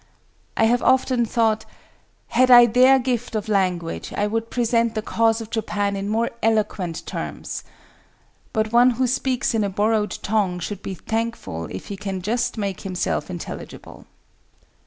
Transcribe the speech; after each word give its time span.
I 0.57 0.63
have 0.63 0.81
often 0.81 1.27
thought,—"Had 1.27 2.49
I 2.49 2.65
their 2.65 2.97
gift 2.97 3.35
of 3.35 3.47
language, 3.47 4.11
I 4.13 4.25
would 4.25 4.49
present 4.49 4.95
the 4.95 5.03
cause 5.03 5.41
of 5.41 5.51
Japan 5.51 5.95
in 5.95 6.09
more 6.09 6.31
eloquent 6.41 7.05
terms!" 7.05 7.63
But 8.51 8.71
one 8.73 8.89
who 8.97 9.05
speaks 9.05 9.53
in 9.53 9.63
a 9.63 9.69
borrowed 9.69 10.17
tongue 10.23 10.57
should 10.57 10.81
be 10.81 10.95
thankful 10.95 11.65
if 11.67 11.89
he 11.89 11.97
can 11.97 12.23
just 12.23 12.57
make 12.57 12.81
himself 12.81 13.29
intelligible. 13.29 14.07